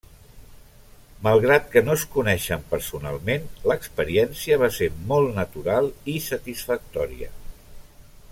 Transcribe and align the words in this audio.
Malgrat 1.27 1.67
que 1.75 1.83
no 1.89 1.97
es 1.99 2.05
coneixien 2.15 2.63
personalment, 2.71 3.45
l'experiència 3.73 4.59
va 4.65 4.71
ser 4.79 4.89
molt 5.13 5.37
natural 5.43 5.95
i 6.15 6.17
satisfactòria. 6.31 7.33